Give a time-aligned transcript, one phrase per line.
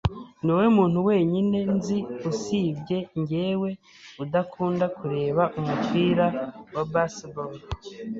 [0.43, 1.97] Niwowe muntu wenyine nzi
[2.29, 3.69] usibye njyewe
[4.23, 6.25] udakunda kureba umupira
[6.75, 7.53] wa baseball.